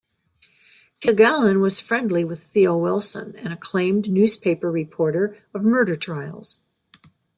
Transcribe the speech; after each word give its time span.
Kilgallen 0.99 1.61
was 1.61 1.79
friendly 1.79 2.23
with 2.25 2.41
Theo 2.41 2.75
Wilson, 2.75 3.35
an 3.35 3.51
acclaimed 3.51 4.09
newspaper 4.09 4.71
reporter 4.71 5.37
of 5.53 5.61
murder 5.61 5.95
trials. 5.95 6.63